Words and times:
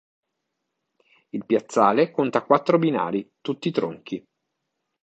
Il 1.29 1.45
piazzale 1.45 2.09
conta 2.09 2.41
quattro 2.43 2.79
binari 2.79 3.33
tutti 3.39 3.69
tronchi. 3.69 4.25